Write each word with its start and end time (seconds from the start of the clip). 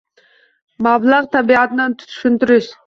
Mablag‘ 0.87 1.31
tabiatini 1.37 1.89
tushunish. 2.03 2.77